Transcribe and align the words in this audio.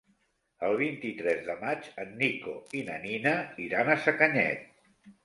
El 0.67 0.77
vint-i-tres 0.77 1.43
de 1.49 1.55
maig 1.59 1.89
en 2.03 2.15
Nico 2.21 2.55
i 2.79 2.81
na 2.87 2.97
Nina 3.05 3.35
iran 3.67 3.93
a 3.93 3.99
Sacanyet. 4.07 4.65